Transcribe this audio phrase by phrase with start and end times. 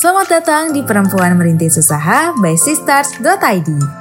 [0.00, 3.99] Selamat datang di Perempuan Merintis Usaha by Sisters.id.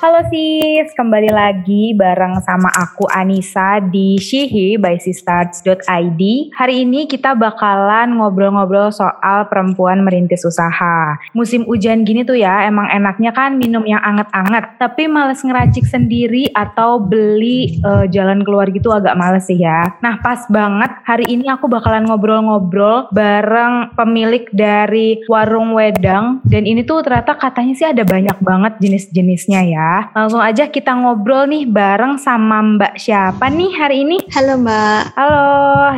[0.00, 6.22] Halo sis, kembali lagi bareng sama aku Anissa di Shihi by Sistarts.id.
[6.56, 11.20] Hari ini kita bakalan ngobrol-ngobrol soal perempuan merintis usaha.
[11.36, 14.80] Musim hujan gini tuh ya, emang enaknya kan minum yang anget-anget.
[14.80, 19.84] Tapi males ngeracik sendiri atau beli uh, jalan keluar gitu agak males sih ya.
[20.00, 26.40] Nah pas banget hari ini aku bakalan ngobrol-ngobrol bareng pemilik dari warung wedang.
[26.48, 29.89] Dan ini tuh ternyata katanya sih ada banyak banget jenis-jenisnya ya.
[30.14, 34.16] Langsung aja kita ngobrol nih bareng sama Mbak siapa nih hari ini?
[34.30, 35.02] Halo Mbak.
[35.18, 35.46] Halo,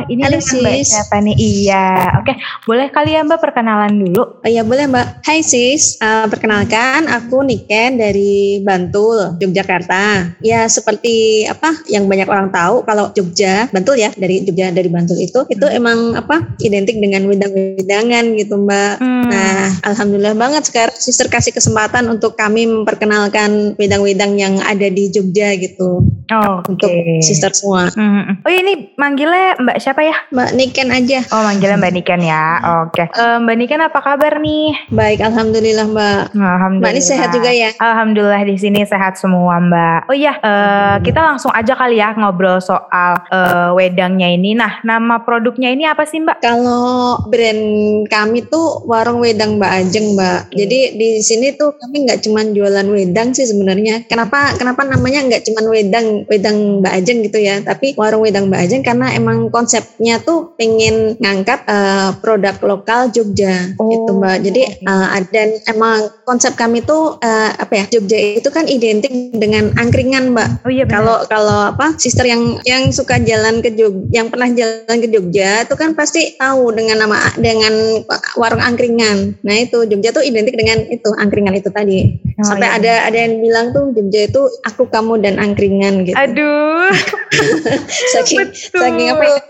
[0.09, 0.87] ini Halo, dengan Mbak sis.
[0.89, 1.35] siapa nih?
[1.37, 1.87] Iya,
[2.21, 2.33] oke.
[2.65, 4.23] Boleh kali ya Mbak perkenalan dulu?
[4.41, 5.07] Oh iya boleh Mbak.
[5.25, 10.35] Hai sis, Uh, perkenalkan aku Niken dari Bantul, Yogyakarta.
[10.43, 15.21] Ya seperti apa yang banyak orang tahu kalau Jogja, Bantul ya dari Jogja dari Bantul
[15.21, 18.93] itu itu emang apa identik dengan wedang-wedangan gitu Mbak.
[18.99, 19.27] Hmm.
[19.29, 25.53] Nah alhamdulillah banget sekarang sister kasih kesempatan untuk kami memperkenalkan wedang-wedang yang ada di Jogja
[25.59, 26.89] gitu Oh, untuk
[27.19, 27.91] sister semua.
[27.93, 28.39] Hmm.
[28.41, 30.15] Oh ini manggilnya Mbak siapa ya?
[30.31, 31.19] Mbak Niken aja.
[31.35, 32.45] Oh manggilnya Mbak Niken ya.
[32.87, 33.05] Oke.
[33.11, 34.71] Eh, Mbak Niken apa kabar nih?
[34.89, 36.21] Baik, alhamdulillah Mbak.
[36.33, 36.79] Alhamdulillah.
[36.79, 37.69] Mbak ini sehat juga ya?
[37.77, 39.99] Alhamdulillah di sini sehat semua Mbak.
[40.09, 44.55] Oh iya, eh, kita langsung aja kali ya ngobrol soal eh, wedangnya ini.
[44.55, 46.39] Nah, nama produknya ini apa sih Mbak?
[46.39, 47.63] Kalau brand
[48.07, 50.55] kami tuh warung wedang Mbak Ajeng Mbak.
[50.55, 53.72] Jadi di sini tuh kami nggak cuman jualan wedang sih sebenarnya.
[54.05, 57.59] Kenapa kenapa namanya nggak cuman wedang wedang Mbak Ajeng gitu ya?
[57.63, 63.75] Tapi warung wedang Mbak Ajeng karena emang konsepnya tuh pengen ngangkat eh, produk lokal Jogja
[63.79, 64.37] Oh, gitu Mbak.
[64.45, 64.89] Jadi oke.
[64.89, 67.85] eh, dan emang konsep kami tuh eh, apa ya?
[67.89, 70.49] Jogja itu kan identik dengan angkringan Mbak.
[70.67, 70.85] Oh iya.
[70.85, 75.65] Kalau kalau apa sister yang yang suka jalan ke Jogja, yang pernah jalan ke Jogja
[75.65, 78.03] itu kan pasti tahu dengan nama dengan
[78.37, 79.41] warung angkringan.
[79.41, 81.99] Nah itu Jogja tuh identik dengan itu angkringan itu tadi.
[82.33, 82.77] Oh, Sampai iya.
[82.81, 86.17] ada ada yang bilang tuh Jogja itu aku kamu dan angkringan gitu.
[86.17, 86.89] Aduh.
[88.13, 88.81] saking betul.
[88.81, 89.37] saking apa ya?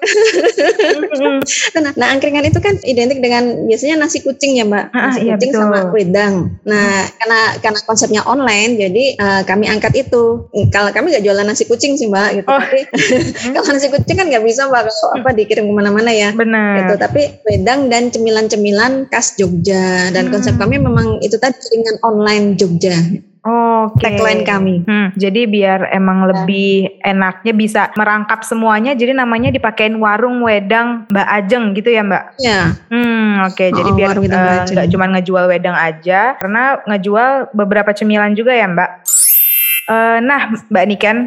[1.74, 5.36] Nah, nah angkringan itu kan identik dengan biasanya nasi kucing ya mbak, Ah, nasi iya,
[5.36, 5.62] kucing betul.
[5.64, 6.34] sama wedang.
[6.64, 10.48] Nah karena karena konsepnya online, jadi eh, kami angkat itu.
[10.72, 12.48] Kalau kami nggak jualan nasi kucing sih mbak, gitu.
[12.48, 12.60] Oh.
[12.60, 12.88] Tapi
[13.54, 16.30] kalau nasi kucing kan nggak bisa mbak, kalau apa dikirim ke mana-mana ya.
[16.34, 16.86] Benar.
[16.86, 16.94] Gitu.
[17.00, 20.70] Tapi wedang dan cemilan-cemilan khas Jogja dan konsep Hmm.
[20.70, 22.83] kami memang itu tadi dengan online Jogja.
[23.44, 24.08] Oke.
[24.08, 24.88] Tagline kami.
[24.88, 31.28] Hmm, jadi biar emang lebih enaknya bisa merangkap semuanya, jadi namanya dipakein warung wedang Mbak
[31.28, 32.24] Ajeng gitu ya Mbak?
[32.40, 33.66] Ya, Hmm, oke.
[33.68, 38.64] Jadi Oh, biar eh, nggak cuma ngejual wedang aja, karena ngejual beberapa cemilan juga ya
[38.64, 38.92] Mbak.
[39.92, 41.18] Eh, nah, Mbak Niken,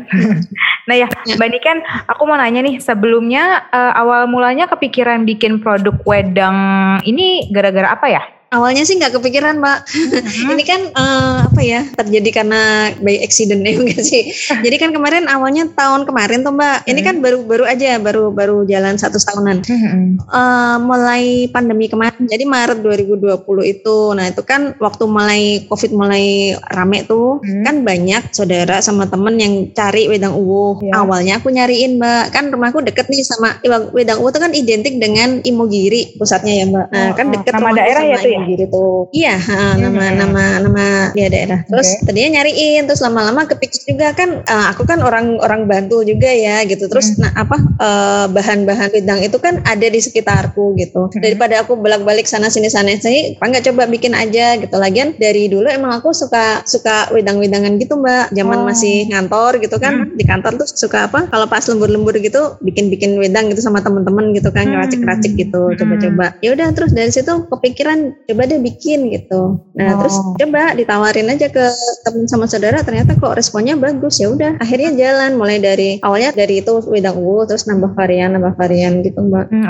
[0.89, 1.37] nah ya, Ya.
[1.37, 1.79] Mbak Niken,
[2.09, 6.57] aku mau nanya nih, sebelumnya eh, awal mulanya kepikiran bikin produk wedang
[7.05, 8.25] ini gara-gara apa ya?
[8.47, 9.79] Awalnya sih nggak kepikiran, Mbak.
[10.55, 14.31] Ini kan eh, apa ya terjadi karena by accident ya enggak sih.
[14.65, 16.87] Jadi kan kemarin awalnya tahun kemarin tuh Mbak.
[16.87, 19.67] Ini kan baru-baru aja, baru baru jalan satu tahunan.
[19.67, 23.99] Eh, mulai pandemi kemarin, jadi Maret 2020 itu.
[24.15, 27.63] Nah itu kan waktu mulai COVID mulai rame tuh, Hmm.
[27.67, 30.79] kan banyak saudara sama temen yang cari wedang uwu.
[30.87, 31.03] Ya.
[31.03, 33.59] Awalnya aku nyariin Mbak, kan rumahku deket nih sama
[33.93, 36.87] wedang uwu tuh kan identik dengan Imogiri pusatnya ya Mbak.
[36.93, 37.33] Nah Oh, kan oh.
[37.39, 38.36] deket rumahku daerah sama ya tuh ya?
[38.37, 39.09] Imogiri tuh.
[39.11, 40.17] Iya, ha, nama Hmm.
[40.19, 41.61] nama nama dia daerah.
[41.65, 42.05] Terus Oke.
[42.11, 46.63] tadinya nyariin, terus lama-lama kepikir juga kan, eh, aku kan orang orang Bantul juga ya
[46.65, 46.87] gitu.
[46.87, 47.27] Terus Hmm.
[47.27, 51.09] nah apa eh, bahan-bahan wedang itu kan ada di sekitarku gitu.
[51.09, 51.21] Hmm.
[51.21, 54.75] Daripada aku bolak-balik sana sini sana sini, apa nggak coba bikin aja gitu.
[54.77, 58.33] Lagian dari dulu emang aku suka suka wedang-wedangan gitu mbak.
[58.33, 58.65] Zaman Oh.
[58.67, 60.17] masih ngantor gitu kan Hmm.
[60.17, 61.29] di kantor tuh suka apa?
[61.29, 64.73] Kalau pas lembur-lembur gitu bikin-bikin wedang gitu sama teman-teman gitu kan Hmm.
[64.77, 65.71] ngeracik-racik gitu.
[65.73, 65.77] Hmm.
[65.79, 66.27] Coba-coba.
[66.43, 69.63] Ya udah terus dari situ kepikiran coba deh bikin gitu.
[69.73, 69.99] Nah Oh.
[69.99, 71.65] terus coba ditawarin aja ke
[72.03, 76.59] teman sama saudara ternyata kok responnya bagus ya udah akhirnya jalan mulai dari awalnya dari
[76.59, 79.67] itu wedang uwu terus nambah varian nambah varian gitu mbak Hmm,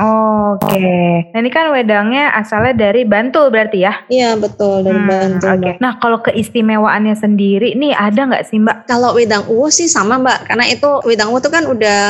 [0.55, 0.89] Oke,
[1.29, 3.93] nah ini kan wedangnya asalnya dari Bantul berarti ya?
[4.07, 5.61] iya betul dari Hmm, Bantul Oke.
[5.61, 8.87] mbak Nah kalau keistimewaannya sendiri nih ada nggak sih Mbak?
[8.87, 12.01] kalau wedang uwu sih sama mbak karena itu wedang uwu tuh kan udah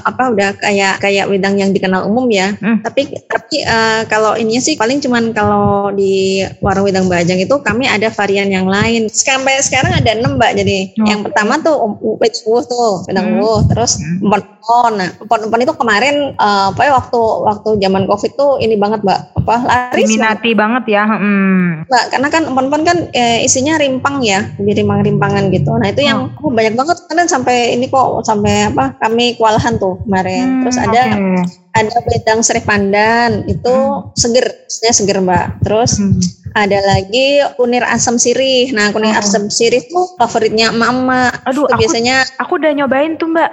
[0.00, 2.78] apa udah kayak kayak wedang yang dikenal umum ya Hmm.
[2.80, 7.88] tapi tapi eh, kalau ininya sih paling cuman kalau di warung wedang bajang itu kami
[7.88, 11.06] ada varian yang lain sampai sekarang ada enam mbak jadi Oh.
[11.08, 13.40] yang pertama tuh um, wedang uwu tuh wedang Hmm.
[13.40, 14.20] uwu terus Hmm.
[14.22, 19.00] empon-empon nah empon-empon itu kemarin eh, apa ya waktu waktu zaman covid tuh ini banget
[19.00, 21.04] mbak apa laris Diminati banget ya.
[21.08, 21.88] Hmm.
[21.88, 26.28] mbak karena kan empon-empon kan eh, isinya rimpang ya jadi rimpang-rimpangan gitu nah itu yang
[26.36, 30.76] oh, banyak banget kan sampai ini kok sampai apa kami kewalahan tuh kemarin Hmm, terus
[30.76, 31.42] ada oke.
[31.76, 34.10] Ada wedang sereh pandan itu Hmm.
[34.16, 35.46] seger, maksudnya seger mbak.
[35.64, 36.16] Terus Hmm.
[36.56, 38.72] Ada lagi kunir asam sirih.
[38.72, 39.20] Nah kunir Oh.
[39.20, 41.44] asam sirih tuh favoritnya emak-emak.
[41.44, 43.50] Aduh, aku biasanya aku udah nyobain tuh mbak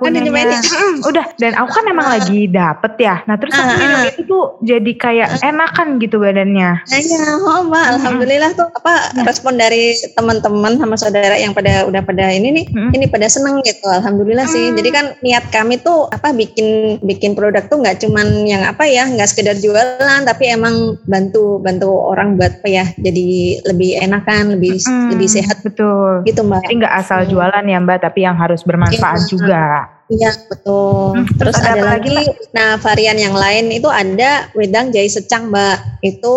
[0.00, 0.24] punyanya.
[0.26, 0.48] nyobain?
[0.56, 2.12] Mm, udah dan aku kan emang Ah.
[2.16, 3.20] lagi dapet ya.
[3.28, 4.08] Nah terus aku Ah, minum ah.
[4.08, 6.70] itu tuh jadi kayak enakan gitu badannya.
[6.80, 9.22] Nah, ya, oh mbak, alhamdulillah tuh apa Ya.
[9.24, 12.90] respon dari teman-teman sama saudara yang pada udah pada ini nih, Hmm.
[12.90, 14.72] ini pada seneng gitu, alhamdulillah sih.
[14.72, 14.76] Hmm.
[14.78, 19.04] Jadi kan niat kami tuh apa bikin bikin produk tuh nggak cuman yang apa ya,
[19.04, 23.26] nggak sekedar jualan, tapi emang bantu bantu orang buat apa ya, jadi
[23.66, 26.22] lebih enakan, lebih Mm, lebih sehat Betul.
[26.22, 26.62] gitu mbak.
[26.62, 27.30] Jadi nggak asal Hmm.
[27.34, 29.28] jualan ya mbak, tapi yang harus bermanfaat Iya.
[29.28, 29.64] juga.
[30.06, 31.18] Iya betul.
[31.18, 32.14] Hmm, Terus ada ada, apa lagi,
[32.54, 35.82] nah varian yang lain itu ada wedang jahe secang mbak.
[35.98, 36.34] Itu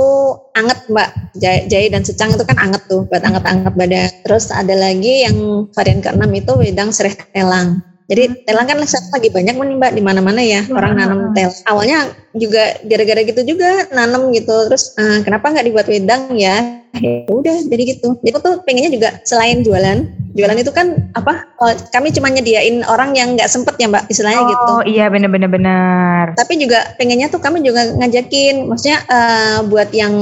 [0.58, 1.10] anget mbak.
[1.38, 4.10] Jahe, jahe dan secang itu kan anget tuh buat anget-anget badan.
[4.26, 7.86] Terus ada lagi yang varian keenam itu wedang sereh telang.
[8.10, 10.78] Jadi telang kan sekarang lagi banyak nih mbak di mana-mana ya Hmm.
[10.82, 11.54] orang nanam tel.
[11.70, 14.66] Awalnya juga gara-gara gitu juga nanam gitu.
[14.66, 16.82] Terus eh, kenapa nggak dibuat wedang ya?
[16.98, 18.18] Ya udah jadi gitu.
[18.18, 21.46] Jadi aku tuh pengennya juga selain jualan, jualan itu kan apa?
[21.62, 24.72] oh, kami cuma nyediain orang yang nggak sempet ya mbak istilahnya gitu.
[24.74, 26.34] Oh iya bener-bener bener.
[26.34, 30.14] Tapi juga pengennya tuh kami juga ngajakin, maksudnya eh, buat yang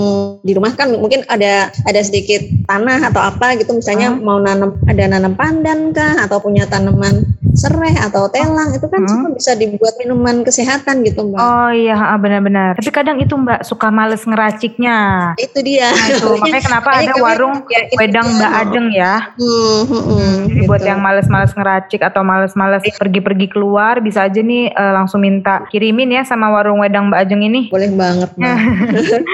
[0.43, 4.27] di rumah kan mungkin ada ada sedikit tanah atau apa gitu, misalnya Hmm.
[4.27, 7.23] mau nanam ada nanam pandan kah atau punya tanaman
[7.57, 9.09] sereh atau telang itu kan Hmm.
[9.09, 11.37] semua bisa dibuat minuman kesehatan gitu mbak.
[11.37, 12.77] Oh iya benar-benar.
[12.77, 15.33] Tapi kadang itu mbak suka males ngeraciknya.
[15.35, 15.89] Itu dia.
[15.89, 17.55] Nah itu makanya kenapa Makanya ada warung
[17.97, 18.27] wedang.
[18.27, 19.13] Mbak Ajeng ya.
[19.33, 20.89] Hmm, hmm, hmm, Jadi buat gitu.
[20.89, 26.21] yang males-males ngeracik atau males-males pergi-pergi keluar bisa aja nih eh, langsung minta kirimin ya
[26.21, 27.61] sama warung wedang Mbak Ajeng ini.
[27.73, 28.57] boleh banget mbak.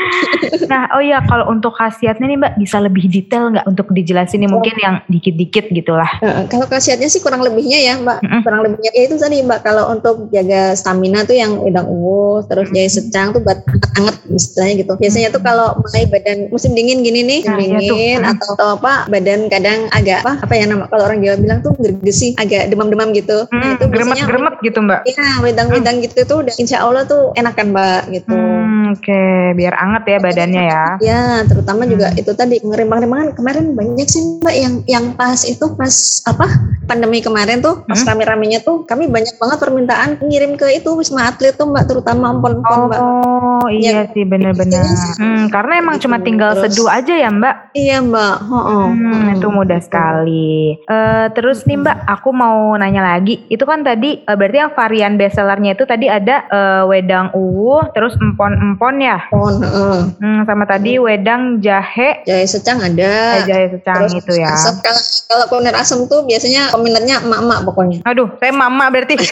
[0.64, 4.50] Nah, oh iya kalau untuk khasiatnya nih Mbak bisa lebih detail nggak untuk dijelasin nih
[4.50, 6.08] mungkin yang dikit-dikit gitulah.
[6.48, 8.42] Kalau khasiatnya sih kurang lebihnya ya mbak Mm-mm.
[8.44, 8.92] kurang lebihnya.
[8.92, 13.32] Ya itu tadi mbak kalau untuk jaga stamina tuh yang wedang uwu terus jahe secang
[13.32, 13.64] tuh buat
[13.96, 14.94] anget istilahnya gitu.
[14.96, 18.32] Biasanya tuh kalau mulai badan musim dingin gini nih Nah, iya dingin Mm.
[18.36, 21.74] atau, atau apa badan kadang agak apa apa ya nama kalau orang Jawa bilang tuh
[21.76, 23.46] gergesi agak demam-demam gitu.
[23.48, 25.00] Nah Hmm, itu biasanya gremet-gremet gitu Mbak.
[25.08, 28.34] ya wedang-wedang gitu tuh udah insya Allah tuh enakan mbak gitu.
[28.34, 28.63] Hmm,
[28.94, 29.22] oke,
[29.54, 30.84] biar anget ya badannya ya.
[31.00, 32.20] Ya, terutama juga Hmm.
[32.20, 35.94] itu tadi ngerembang-rembangan kemarin banyak sih mbak yang yang pas itu pas
[36.24, 36.46] apa
[36.84, 38.08] pandemi kemarin tuh pas Hmm.
[38.08, 42.80] rame-ramenya tuh kami banyak banget permintaan ngirim ke itu wisma atlet tuh mbak terutama empon-empon
[42.88, 43.00] mbak.
[43.00, 44.84] Oh iya sih bener-bener.
[45.16, 47.56] Hmm, karena emang cuma Gitu, tinggal terus- seduh aja ya Mbak.
[47.74, 50.78] Iya mbak, oh, Hmm, itu mudah sekali.
[50.80, 53.48] Eh, terus nih Mbak, aku mau nanya lagi.
[53.48, 58.14] Itu kan tadi eh, berarti yang varian bestsellernya itu tadi ada eh, wedang uwu, terus
[58.16, 59.18] empon-empon ya.
[59.30, 59.98] Empon, heeh.
[60.20, 63.40] Hmm, sama tadi wedang jahe, jahe secang ada.
[63.40, 64.52] eh, jahe secang Terus itu ya.
[64.52, 68.00] asam kalau kalau kuliner asam tuh biasanya peminatnya emak-emak pokoknya.
[68.04, 69.16] Aduh, saya mama berarti.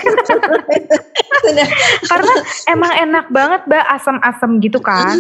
[2.12, 2.34] Karena
[2.68, 5.18] emang enak banget Mbak asam-asam gitu kan.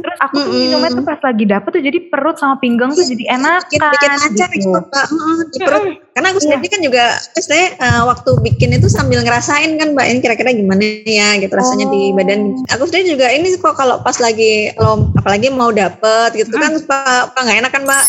[0.00, 0.60] Terus aku tuh Mm-mm.
[0.60, 4.10] minumnya tuh pas lagi dapet tuh jadi perut sama pinggang tuh jadi enak bikin, bikin
[4.12, 5.84] lancar gitu, mbak Heeh, di perut.
[6.14, 10.18] Karena aku sendiri kan juga saya eh, waktu bikin itu sambil ngerasain kan mbak ini
[10.22, 12.14] kira-kira gimana ya gitu rasanya di Oh.
[12.14, 12.40] badan.
[12.70, 17.28] Aku sendiri juga ini kok kalau pas lagi kalau apalagi mau dapet gitu kan suka
[17.34, 18.04] suka nggak enak kan mbak.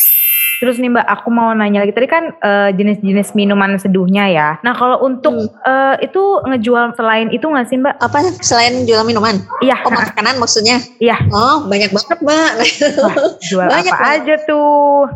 [0.66, 4.50] Terus nih Mbak, aku mau nanya lagi tadi kan eh, jenis-jenis minuman seduhnya ya.
[4.60, 5.46] Nah kalau untuk Hmm.
[5.62, 7.96] eh, itu ngejual selain itu nggak sih Mbak?
[8.00, 9.38] Apa selain jual minuman?
[9.62, 10.82] Iya, Oh makanan maksudnya?
[10.98, 11.22] iya.
[11.30, 12.52] Oh banyak banget mbak.
[12.98, 14.18] Wah, jual Banyak apa banget.
[14.18, 15.06] aja tuh?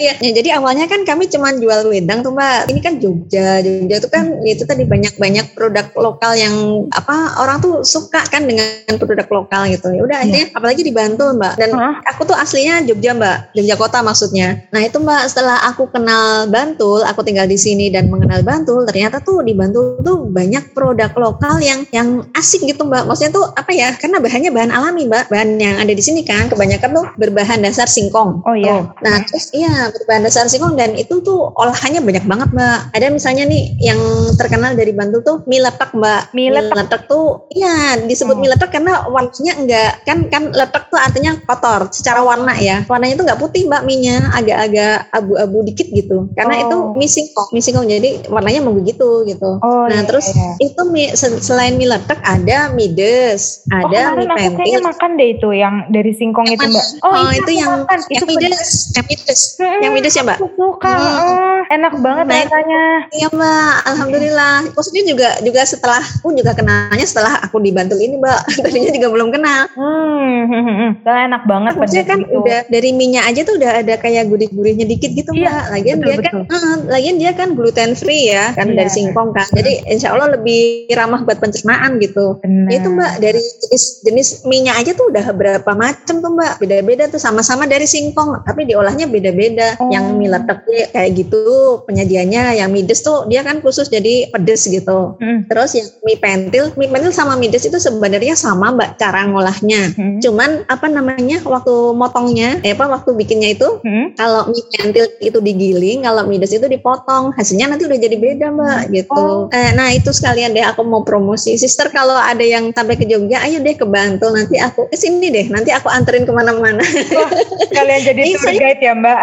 [0.00, 2.68] Ya, jadi awalnya kan kami cuma jual wedang tuh mbak.
[2.68, 6.54] Ini kan Jogja, Jogja itu kan itu tadi banyak-banyak produk lokal yang
[6.90, 8.64] apa orang tuh suka kan dengan
[8.96, 9.90] produk lokal gitu.
[9.90, 11.56] Ya udah akhirnya apalagi di Bantul mbak.
[11.56, 12.00] Dan Hah?
[12.06, 14.53] aku tuh aslinya Jogja mbak, Jogja kota maksudnya.
[14.72, 19.20] Nah itu mbak setelah aku kenal Bantul, aku tinggal di sini dan mengenal Bantul, ternyata
[19.22, 23.06] tuh di Bantul tuh banyak produk lokal yang yang asik gitu mbak.
[23.06, 23.94] Maksudnya tuh apa ya?
[23.96, 25.30] Karena bahannya bahan alami mbak.
[25.30, 28.42] Bahan yang ada di sini kan kebanyakan tuh berbahan dasar singkong.
[28.44, 28.82] Oh iya.
[28.82, 28.82] Tuh.
[29.04, 32.78] Nah terus iya berbahan dasar singkong dan itu tuh olahannya banyak banget mbak.
[32.92, 34.00] Ada misalnya nih yang
[34.36, 36.34] terkenal dari Bantul tuh mie letek mbak.
[36.34, 37.06] Mie letek.
[37.06, 38.42] tuh iya disebut Hmm.
[38.42, 42.82] mie letek karena warnanya enggak kan kan letek tuh artinya kotor secara warna ya.
[42.88, 46.28] Warnanya tuh nggak putih mbak mie-nya agak-agak abu-abu dikit gitu.
[46.32, 46.62] Karena Oh.
[46.64, 49.50] itu mie singkong, mie singkong jadi warnanya mau begitu gitu.
[49.58, 50.58] Oh nah iya, terus iya.
[50.60, 54.78] itu mie se- selain mie letek ada mie des, Oh ada kemarin mie aku kayaknya
[54.78, 54.88] pentil.
[54.88, 56.86] makan deh itu yang dari singkong itu Mbak.
[57.00, 57.98] Oh, Oh, iya, itu aku yang makan.
[58.02, 58.60] yang itu mie des,
[58.90, 60.36] yang mie des, Mm-mm, yang mie des ya mbak.
[60.36, 60.94] Aku suka.
[60.94, 61.52] Hmm.
[61.66, 62.82] enak banget Nah, rasanya.
[63.10, 64.56] Iya mbak, alhamdulillah.
[64.70, 68.40] Maksudnya juga juga setelah aku juga kenalnya setelah aku di Bantul ini mbak.
[68.62, 69.62] Tadinya juga belum kenal.
[69.72, 70.90] Hmm, hmm, hmm, hmm.
[71.04, 72.36] Enak banget Maksudnya kan gitu.
[72.38, 75.64] udah dari minyak aja tuh udah ada kayak gurih-gurihnya dikit gitu Iya, mbak.
[75.74, 78.76] Lagian betul, dia kan, uh, lagian dia kan gluten free ya, kan Iya.
[78.84, 79.46] dari singkong kan.
[79.52, 82.38] Jadi insya Allah lebih ramah buat pencernaan gitu.
[82.40, 82.70] Benar.
[82.70, 86.62] Itu mbak dari jenis jenis minyak aja tuh udah berapa macam tuh mbak.
[86.62, 89.76] Beda-beda tuh sama-sama dari singkong, tapi diolahnya beda-beda.
[89.78, 89.90] Oh.
[89.90, 91.42] Yang mie letaknya kayak gitu
[91.84, 95.18] penyajiannya, yang mides tuh dia kan khusus jadi pedes gitu.
[95.18, 95.44] Hmm.
[95.50, 99.92] Terus yang mie pentil, mie pentil sama mides itu sebenarnya sama mbak cara ngolahnya.
[99.94, 100.18] Hmm.
[100.22, 104.13] Cuman apa namanya waktu motongnya, eh apa waktu bikinnya itu Hmm.
[104.14, 108.82] Kalau mie pentil itu digiling, kalau mides itu dipotong, hasilnya nanti udah jadi beda mbak
[108.94, 109.14] gitu.
[109.14, 109.52] Oh.
[109.52, 113.42] Eh, nah itu sekalian deh aku mau promosi, sister kalau ada yang sampai ke Jogja,
[113.44, 116.82] ayo deh ke Bantul nanti aku ke sini deh, nanti aku anterin ke mana-mana.
[117.14, 117.30] Wah,
[117.74, 119.20] kalian jadi Iya, tour guide ya mbak?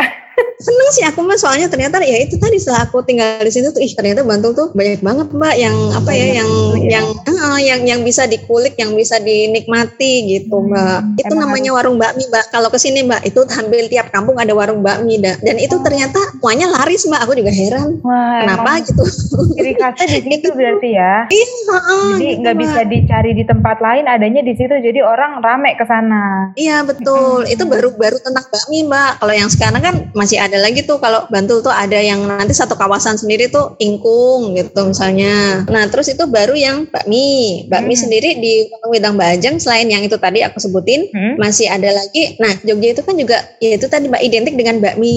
[0.57, 3.79] Seneng sih aku mah soalnya ternyata ya itu tadi setelah aku tinggal di sini tuh,
[3.79, 6.89] ih ternyata Bantul tuh banyak banget mbak yang apa ya, yang Iya.
[6.91, 10.99] yang eh, yang yang bisa dikulik, yang bisa dinikmati gitu Hmm, mbak.
[11.17, 12.45] Itu emang namanya warung bakmi mbak.
[12.49, 15.35] Kalau ke sini mbak, itu hampir tiap kampung ada warung bakmi dah.
[15.37, 15.81] Dan itu Oh.
[15.81, 17.21] ternyata semuanya laris mbak.
[17.21, 17.97] Aku juga heran.
[18.01, 19.03] Wah, Kenapa emang gitu?
[19.51, 21.13] ciri khasnya di situ berarti ya?
[21.27, 21.47] Iya,
[22.13, 22.61] Jadi gitu, nggak Mbak.
[22.63, 24.73] bisa dicari di tempat lain, adanya di situ.
[24.73, 26.53] Jadi orang rame ke sana.
[26.53, 27.45] Iya betul.
[27.45, 29.17] Itu baru baru tentang bakmi mbak.
[29.17, 31.01] Kalau yang sekarang kan masih ada lagi tuh.
[31.01, 35.65] Kalau Bantul tuh ada yang nanti satu kawasan sendiri tuh ingkung gitu misalnya.
[35.65, 37.65] Nah terus itu baru yang bakmi.
[37.65, 38.01] Bakmi Hmm.
[38.01, 38.53] sendiri di
[38.85, 41.35] Wedang Bajang selain yang itu tadi aku sebutin Hmm?
[41.37, 42.37] masih ada lagi.
[42.37, 45.15] Nah Jogja itu kan juga ya itu tadi mbak identik dengan bakmi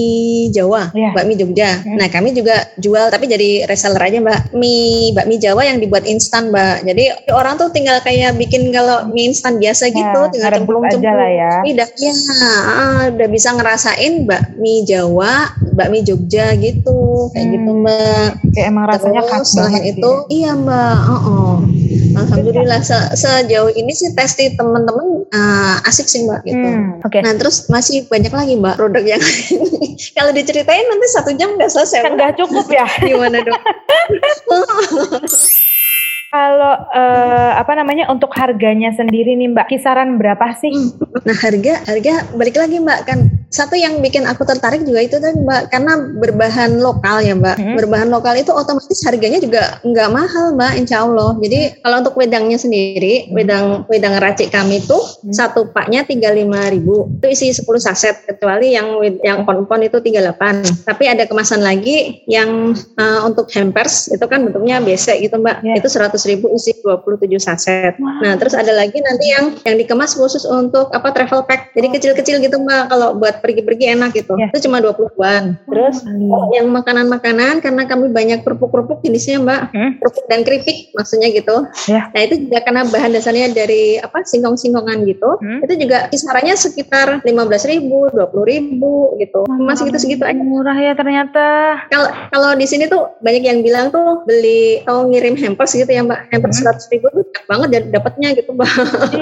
[0.49, 1.13] Jawa, Iya.
[1.13, 1.69] bakmi Jogja.
[1.77, 1.97] Hmm.
[1.97, 4.39] Nah kami juga jual tapi jadi reseller aja mbak.
[4.51, 6.81] Mie bakmi Jawa yang dibuat instan mbak.
[6.83, 11.13] Jadi orang tuh tinggal kayak bikin kalau mie instan biasa gitu, Ya, tinggal cemplung-cemplung.
[11.13, 11.51] lah ya.
[11.65, 12.13] Udah, ya,
[12.71, 14.94] ah, udah bisa ngerasain bakmi Jawa,
[15.71, 17.53] bakmi Jogja gitu, kayak Hmm.
[17.53, 18.29] gitu mbak.
[18.51, 20.25] Kayak emang rasanya Terus khas selain banget itu, sih.
[20.33, 20.95] iya mbak.
[21.05, 21.57] Oh,
[22.15, 26.63] Alhamdulillah se- sejauh ini sih testi teman-teman ah, asik sih mbak gitu.
[26.63, 27.19] Hmm, Oke.
[27.19, 29.19] Nah terus masih banyak lagi mbak produk yang
[30.17, 32.07] kalau diceritain nanti satu jam nggak selesai.
[32.07, 32.87] Nggak cukup ya.
[33.03, 33.59] Gimana dong?
[36.25, 40.91] Kalau eh, apa namanya untuk harganya sendiri nih Mbak, kisaran berapa sih?
[41.23, 43.19] Nah harga harga balik lagi mbak kan
[43.55, 47.79] satu yang bikin aku tertarik juga itu tadi mbak karena berbahan lokal ya mbak Hmm.
[47.79, 52.59] berbahan lokal itu otomatis harganya juga nggak mahal mbak insya Allah jadi kalau untuk wedangnya
[52.59, 55.31] sendiri wedang wedang racik kami tuh Hmm.
[55.31, 58.91] satu paknya tiga lima ribu itu isi 10 saset kecuali yang
[59.23, 64.83] yang konpon itu 38 tapi ada kemasan lagi yang uh, untuk hampers itu kan bentuknya
[64.83, 65.79] besek gitu mbak Ya.
[65.79, 68.17] itu 100 ribu isi 27 saset Wah.
[68.19, 71.71] Nah, terus ada lagi nanti yang yang dikemas khusus untuk apa travel pack.
[71.71, 74.33] Jadi kecil-kecil gitu Mbak kalau buat pergi-pergi enak gitu.
[74.35, 74.49] Ya.
[74.49, 75.61] Itu cuma 20-an.
[75.69, 79.61] Terus Oh, yang makanan-makanan karena kami banyak kerupuk-kerupuk jenisnya Mbak.
[79.69, 79.91] Hmm.
[80.01, 81.69] Kerupuk dan keripik maksudnya gitu.
[81.85, 82.09] Ya.
[82.09, 85.37] Nah, itu juga karena bahan dasarnya dari apa singkong-singkongan gitu.
[85.37, 85.61] Hmm.
[85.61, 89.39] Itu juga kisarannya sekitar 15.000, 20.000 gitu.
[89.61, 90.33] Masih gitu segitu aja.
[90.35, 91.45] Murah ya ternyata.
[91.87, 96.01] Kalau kalau di sini tuh banyak yang bilang tuh beli atau ngirim hampers gitu ya
[96.01, 96.33] Mbak.
[96.33, 96.73] Hampers Hmm.
[96.73, 98.71] 100 ribu tuh banget dan dapatnya gitu Mbak.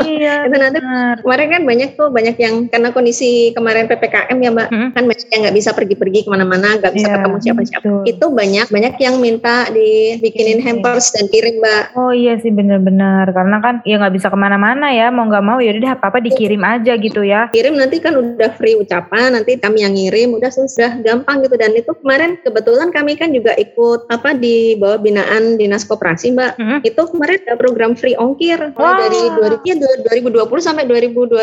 [0.07, 0.35] iya.
[0.47, 1.15] Itu nanti benar.
[1.19, 4.89] kemarin kan banyak tuh banyak yang karena kondisi kemarin ppkm ya mbak Hmm.
[4.91, 8.01] kan banyak yang nggak bisa pergi-pergi ke mana-mana nggak bisa Iya, ketemu siapa-siapa betul.
[8.05, 10.65] itu banyak banyak yang minta dibikinin Iya.
[10.67, 14.89] hampers dan kirim mbak Oh iya sih benar-benar karena kan ya nggak bisa ke mana-mana
[14.89, 17.47] ya mau nggak mau ya udah apa apa dikirim aja gitu ya.
[17.49, 21.71] kirim nanti kan udah free ucapan nanti kami yang ngirim udah sudah gampang gitu dan
[21.71, 26.79] itu kemarin kebetulan kami kan juga ikut apa di bawah binaan dinas koperasi mbak Hmm.
[26.81, 28.97] itu kemarin ada program free ongkir Wah.
[28.99, 31.39] dari 2000 ya, 2020 sampai 2021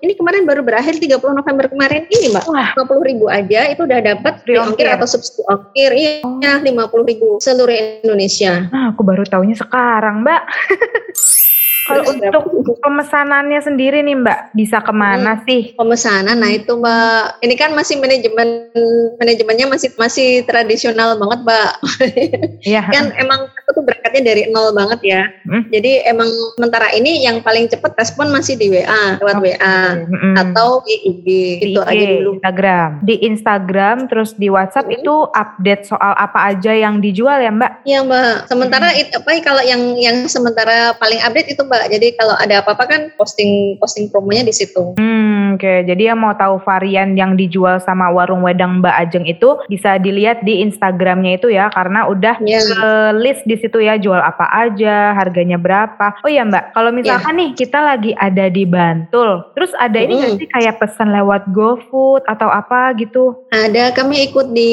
[0.00, 2.70] ini kemarin baru berakhir 30 November kemarin ini mbak Wah.
[2.74, 4.86] 50 ribu aja itu udah dapat ongkir ongkir.
[4.90, 6.66] atau subsidi ongkir iya 50
[7.06, 10.42] ribu seluruh Indonesia Nah, aku baru tahunya sekarang, Mbak.
[11.86, 12.42] Kalau untuk
[12.84, 15.72] pemesanannya sendiri nih, Mbak, bisa ke mana sih?
[15.76, 18.68] pemesanan nah itu mbak ini kan masih manajemen
[19.16, 21.70] manajemennya masih masih tradisional banget mbak
[22.68, 22.82] Iya.
[22.88, 25.62] kan emang aku tuh berangkatnya dari nol banget ya Hmm.
[25.70, 26.26] jadi emang
[26.58, 30.34] sementara ini yang paling cepet respon masih di WA lewat WA Mm-mm.
[30.34, 31.38] atau di IG di
[31.70, 32.90] itu IG, aja dulu Instagram.
[33.06, 34.96] Di Instagram terus di WhatsApp Hmm.
[34.98, 37.72] itu update soal apa aja yang dijual ya, Mbak?
[37.84, 38.50] Iya mbak.
[38.50, 41.75] Sementara it, apa kalau yang yang sementara paling update itu mbak.
[41.86, 44.96] Jadi kalau ada apa-apa kan posting posting promonya di situ.
[44.96, 45.84] Hmm, oke.
[45.84, 50.40] Jadi yang mau tahu varian yang dijual sama warung wedang Mbak Ajeng itu bisa dilihat
[50.40, 52.60] di Instagramnya itu ya, karena udah Iya.
[52.62, 56.22] eh, list di situ ya jual apa aja, harganya berapa.
[56.22, 60.32] Oh iya Mbak, kalau misalkan nih kita lagi ada di Bantul, terus ada ini nggak
[60.32, 60.38] Mm.
[60.38, 63.34] sih kayak pesan lewat GoFood atau apa gitu?
[63.50, 64.70] Ada kami ikut di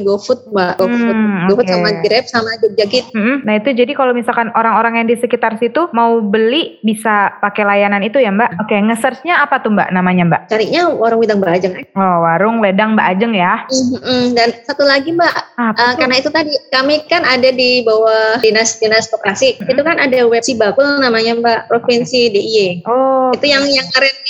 [0.00, 0.78] GoFood mbak.
[0.78, 1.74] GoFood, Hmm, GoFood oke.
[1.74, 3.04] sama Grab sama Jogja Kit.
[3.10, 3.42] Mm-mm.
[3.42, 7.66] Nah itu jadi kalau misalkan orang-orang yang di sekitar situ mau beli beli bisa pakai
[7.66, 8.62] layanan itu ya Mbak?
[8.62, 10.42] Oke, nge-searchnya apa tuh Mbak namanya Mbak?
[10.46, 11.74] Carinya warung wedang Mbak Ajeng.
[11.98, 13.66] Oh, warung wedang Mbak Ajeng ya.
[13.66, 14.38] Mm-mm.
[14.38, 19.10] Dan satu lagi Mbak, Apa uh, karena itu tadi kami kan ada di bawah dinas-dinas
[19.10, 19.58] koperasi.
[19.58, 19.70] Mm-mm.
[19.74, 22.86] Itu kan ada web Sibakul namanya Mbak Provinsi DIY.
[22.86, 23.84] Oh, Itu yang yang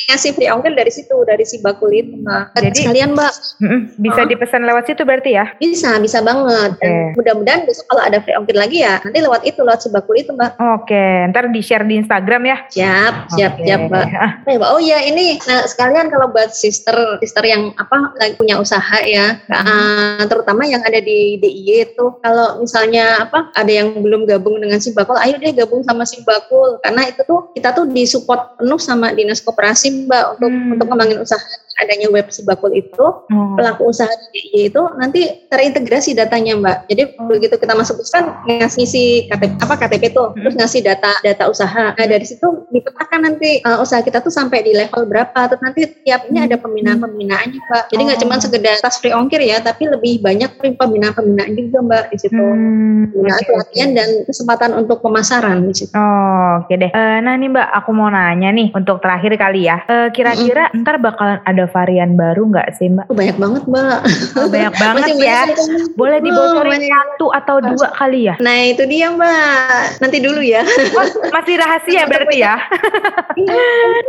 [0.09, 2.57] ngasih free ongkir dari situ, dari Sibakul itu Mbak.
[2.57, 4.27] Jadi- sekalian Mbak, mm-mm, bisa Oh.
[4.27, 5.45] dipesan lewat situ berarti ya?
[5.61, 6.81] bisa bisa banget.
[6.81, 7.13] Oke.
[7.15, 10.57] mudah-mudahan besok kalau ada free ongkir lagi ya, nanti lewat itu lewat Sibakul itu Mbak.
[10.79, 12.57] Oke, ntar di-share di Instagram ya.
[12.69, 13.65] Siap, siap, Oke.
[13.67, 14.07] siap Mbak.
[14.69, 19.41] Oh ya, ini nah, sekalian kalau buat sister sister yang apa lagi punya usaha ya,
[19.49, 24.79] uh, terutama yang ada di DIY itu kalau misalnya apa ada yang belum gabung dengan
[24.79, 29.41] Simbakul, ayo deh gabung sama Simbakul karena itu tuh kita tuh disupport penuh sama dinas
[29.41, 30.75] koperasi Mbak untuk Hmm.
[30.75, 31.41] untuk ngembangin usaha
[31.79, 33.55] adanya web Simbakul itu oh.
[33.55, 36.79] pelaku usaha di DIY itu nanti terintegrasi datanya Mbak.
[36.87, 37.27] Jadi Oh.
[37.27, 40.43] begitu kita masuk kan ngasih si KTP apa KTP tuh, Hmm.
[40.43, 41.93] terus ngasih data data usaha.
[41.93, 45.49] Nah dari situ dipetakan nanti uh, usaha kita tuh sampai di level berapa.
[45.49, 47.85] Terus nanti tiap ini ada pembinaan pembinaannya Mbak.
[47.89, 48.23] Jadi nggak Oh.
[48.23, 52.35] cuma sekedar tas free ongkir ya, tapi lebih banyak pembinaan pembinaan juga Mbak di situ.
[52.39, 53.49] Hmm, Pembinaan oke.
[53.49, 55.93] pelatihan dan kesempatan untuk pemasaran di situ.
[55.95, 56.91] Oh, oke deh.
[56.91, 59.85] Eh, nah nih Mbak, aku mau nanya nih untuk terakhir kali ya.
[59.85, 63.07] Eh, Kira-kira ntar bakalan ada varian baru nggak sih Mbak?
[63.07, 63.99] Oh, banyak banget Mbak.
[64.35, 65.41] Oh, banyak banget Masih ya.
[65.45, 65.57] banyak.
[65.95, 66.91] Boleh Oh, dibocorin banyak.
[66.91, 68.35] satu atau dua kali ya?
[68.39, 69.83] Nah itu dia Mbak.
[69.99, 70.63] Nanti dulu ya.
[70.95, 72.55] Oh, masih rahasia berarti ya?
[73.39, 73.63] Iya,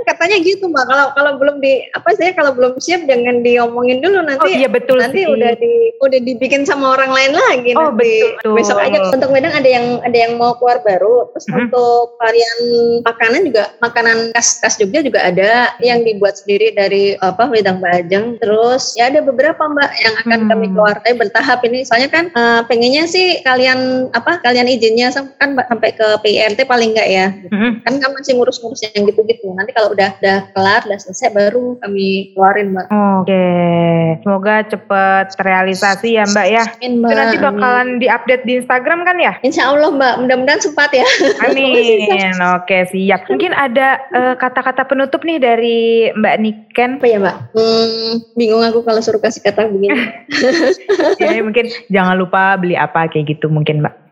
[0.05, 0.85] katanya gitu mbak.
[0.85, 4.41] Kalau kalau belum di apa sih kalau belum siap jangan diomongin dulu nanti.
[4.41, 5.29] Oh iya betul nanti sih.
[5.29, 8.25] udah di udah dibikin sama orang lain lagi Oh, nanti.
[8.33, 8.57] betul.
[8.57, 11.29] Besok aja untuk wedang ada yang ada yang mau keluar baru.
[11.31, 11.57] Terus Mhm.
[11.61, 12.59] untuk varian
[13.03, 18.38] makanan juga makanan khas khas Jogja juga ada yang dibuat sendiri dari apa wedang Bajeng.
[18.38, 20.50] Terus ya ada beberapa mbak yang akan Hmm.
[20.50, 21.84] kami keluar tapi bertahap ini.
[21.84, 26.94] Soalnya kan eh, pengennya sih kalian apa kalian izinnya kan Mbak, sampai ke PIRT paling
[26.94, 27.82] enggak ya Mm-mm.
[27.82, 29.50] kan kan masih ngurus-ngurus yang gitu-gitu.
[29.51, 32.86] Nanti kalau udah udah kelar, udah selesai baru kami keluarin, Mbak.
[33.20, 33.46] Oke,
[34.22, 36.63] semoga cepet terrealisasi ya Mbak ya.
[36.77, 37.15] Amin, Itu Mbak.
[37.15, 39.34] nanti bakalan diupdate di Instagram kan ya?
[39.41, 40.13] Insya Allah, Mbak.
[40.22, 41.06] Mudah-mudahan sempat ya.
[41.44, 42.06] Amin.
[42.56, 43.25] Oke, siap.
[43.27, 45.79] Mungkin ada eh, kata-kata penutup nih dari
[46.13, 46.91] Mbak Niken.
[47.00, 47.36] Apa ya, Mbak?
[47.53, 49.90] Hmm, bingung aku kalau suruh kasih kata begini.
[51.20, 54.08] Ya, mungkin jangan lupa beli apa kayak gitu mungkin Mbak.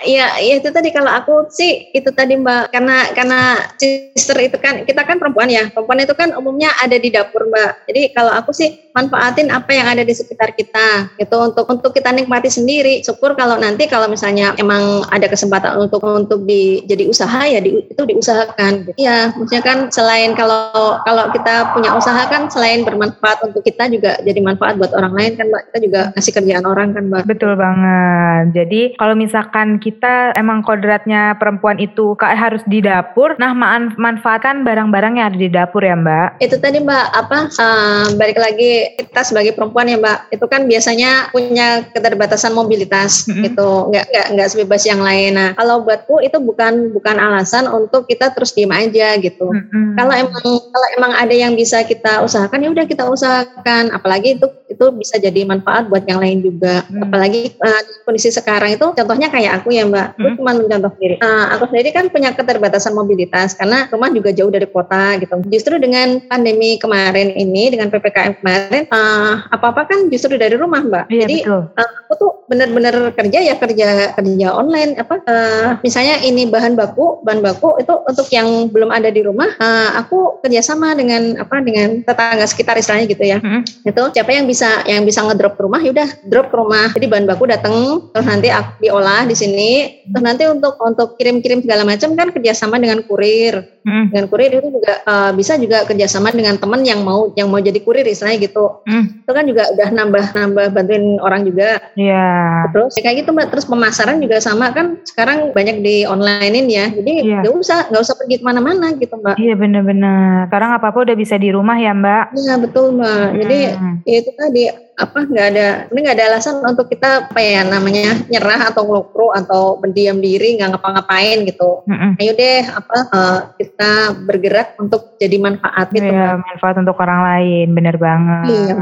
[0.00, 3.40] Iya, ya itu tadi kalau aku sih itu tadi Mbak karena karena
[3.76, 5.68] sister itu kan kita kan perempuan ya.
[5.68, 7.90] Perempuan itu kan umumnya ada di dapur, Mbak.
[7.90, 12.10] Jadi kalau aku sih manfaatin apa yang ada di sekitar kita gitu untuk untuk kita
[12.10, 13.04] nikmati sendiri.
[13.04, 17.84] Syukur kalau nanti kalau misalnya emang ada kesempatan untuk untuk di jadi usaha ya di,
[17.84, 18.96] itu diusahakan.
[18.96, 24.16] Iya, maksudnya kan selain kalau kalau kita punya usaha kan selain bermanfaat untuk kita juga
[24.24, 25.62] jadi manfaat buat orang lain kan, Mbak.
[25.70, 27.24] Kita juga ngasih kerjaan orang kan, Mbak.
[27.28, 28.44] Betul banget.
[28.56, 29.89] Jadi kalau misalkan kita
[30.36, 35.82] emang kodratnya perempuan itu harus di dapur, nah man- manfaatkan barang-barang yang ada di dapur
[35.82, 36.28] ya Mbak.
[36.40, 41.28] itu tadi mbak apa eh, balik lagi kita sebagai perempuan ya mbak itu kan biasanya
[41.30, 43.44] punya keterbatasan mobilitas Mm-mm.
[43.44, 48.08] gitu nggak nggak nggak sebebas yang lain nah kalau buatku itu bukan bukan alasan untuk
[48.08, 49.96] kita terus diem aja gitu Mm-mm.
[49.96, 54.46] kalau emang kalau emang ada yang bisa kita usahakan ya udah kita usahakan apalagi itu
[54.68, 57.06] itu bisa jadi manfaat buat yang lain juga Hmm.
[57.06, 60.36] apalagi eh, kondisi sekarang itu contohnya kayak aku ya mbak aku Hmm.
[60.36, 64.64] cuma mencontoh diri Eh, aku sendiri kan punya keterbatasan mobilitas karena rumah juga jauh dari
[64.64, 70.54] kota gitu justru dengan pandemi kemarin ini dengan ppkm kemarin apa apa kan justru dari
[70.54, 71.60] rumah mbak Iya jadi betul.
[71.74, 77.40] aku tuh bener-bener kerja ya kerja kerja online apa eh, misalnya ini bahan baku bahan
[77.40, 82.44] baku itu untuk yang belum ada di rumah eh, aku kerjasama dengan apa dengan tetangga
[82.44, 83.62] sekitar istilahnya gitu ya Mm-mm.
[83.84, 87.26] itu siapa yang bisa yang bisa ngedrop ke rumah yaudah drop ke rumah jadi bahan
[87.26, 87.74] baku datang
[88.10, 89.69] terus nanti aku diolah di sini
[90.04, 94.12] terus nanti untuk untuk kirim-kirim segala macam kan kerjasama dengan kurir Mm-mm.
[94.12, 97.78] dengan kurir itu juga eh, bisa juga kerjasama dengan teman yang mau yang mau jadi
[97.78, 99.04] kurir istilahnya gitu Mm.
[99.22, 102.26] itu kan juga udah nambah nambah bantuin orang juga Iya.
[102.70, 103.50] Terus ya kayak gitu mbak.
[103.50, 106.86] Terus pemasaran juga sama kan sekarang banyak di onlinein ya.
[106.88, 107.40] Jadi Iya.
[107.42, 109.36] nggak usah nggak usah pergi ke mana-mana gitu mbak.
[109.36, 110.46] Iya bener-bener.
[110.46, 112.24] Sekarang apa-apa udah bisa di rumah ya Mbak.
[112.32, 113.26] Iya betul mbak.
[113.42, 113.94] Jadi Hmm.
[114.06, 114.62] ya itu tadi
[115.00, 119.32] apa nggak ada ini nggak ada alasan untuk kita apa ya namanya nyerah atau ngelukru
[119.32, 121.80] atau berdiam diri nggak ngapa-ngapain gitu.
[121.88, 122.20] Mm-mm.
[122.20, 123.90] Ayo deh apa eh, kita
[124.24, 126.46] bergerak untuk jadi manfaat gitu Iya, mbak.
[126.48, 128.44] manfaat untuk orang lain, bener banget.
[128.48, 128.74] Iya.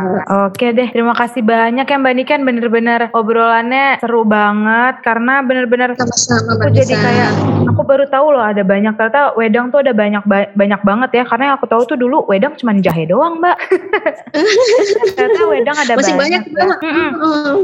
[0.47, 6.59] Oke deh, terima kasih banyak ya Mbak Niken, bener-bener obrolannya seru banget karena bener-bener Sama-sama
[6.59, 7.31] aku jadi kayak
[7.69, 11.25] aku baru tahu loh ada banyak ternyata wedang tuh ada banyak ba- banyak banget ya
[11.27, 13.55] karena yang aku tahu tuh dulu wedang cuma jahe doang mbak
[15.15, 16.79] ternyata wedang ada Masih banyak, banget.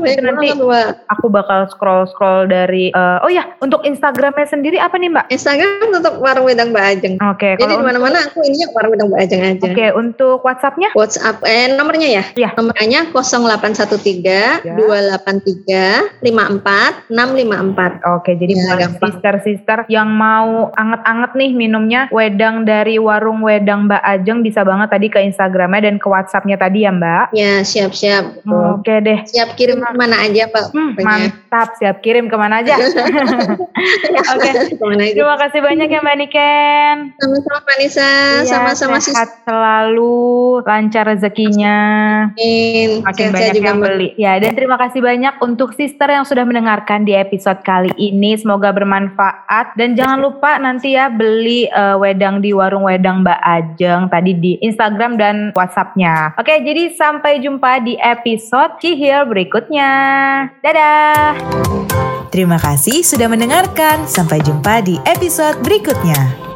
[0.04, 5.08] banyak Nanti banget, aku bakal scroll-scroll dari uh, oh ya, untuk Instagramnya sendiri apa nih,
[5.08, 5.24] Mbak?
[5.32, 7.14] Instagram tetap warung wedang Mbak Ajeng.
[7.24, 9.64] Oke, Jadi kalau di mana-mana aku ini warung wedang Mbak Ajeng aja.
[9.64, 10.88] Oke, untuk WhatsAppnya?
[10.92, 12.24] WhatsApp eh nomornya ya?
[12.36, 12.50] Iya.
[12.58, 14.74] Nomornya 0813 Ya.
[14.76, 18.00] 283 54 654.
[18.16, 24.02] Oke, jadi Ya, buat sister-sister yang mau anget-anget nih minumnya wedang dari warung wedang Mbak
[24.02, 27.24] Ajeng bisa banget tadi ke Instagramnya dan ke WhatsAppnya tadi ya Mbak.
[27.34, 28.33] Ya, siap-siap.
[28.42, 29.18] Oke deh.
[29.24, 30.74] Siap kirim ke mana aja, Pak.
[30.74, 32.74] Hmm, mantap, siap kirim ke mana aja.
[34.34, 34.50] Oke.
[34.50, 35.12] Aja.
[35.14, 36.96] Terima kasih banyak ya Mbak Niken.
[37.18, 38.10] Sama-sama Mbak Nisa,
[38.44, 39.12] Iya, sama-sama sis.
[39.12, 41.78] sehat selalu, lancar rezekinya.
[42.34, 43.02] Amin.
[43.02, 44.08] Makin Sehat-sehat banyak juga, yang beli.
[44.16, 48.36] Ya, dan terima kasih banyak untuk sister yang sudah mendengarkan di episode kali ini.
[48.38, 54.02] Semoga bermanfaat dan jangan lupa nanti ya beli eh, wedang di warung wedang Mbak Ajeng
[54.08, 56.36] tadi di Instagram dan WhatsAppnya.
[56.38, 58.13] Oke, jadi sampai jumpa di episode
[58.78, 59.90] Cihil berikutnya.
[60.62, 61.34] Dadah.
[62.30, 64.06] Terima kasih sudah mendengarkan.
[64.06, 66.53] Sampai jumpa di episode berikutnya.